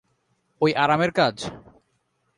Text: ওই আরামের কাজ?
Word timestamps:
ওই 0.61 0.71
আরামের 0.83 1.11
কাজ? 1.11 1.35